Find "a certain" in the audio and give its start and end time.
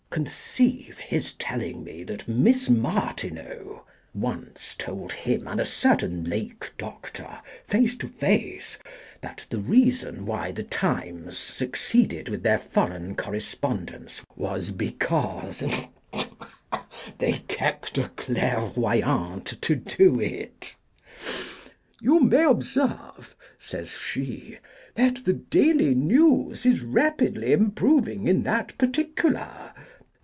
5.57-6.25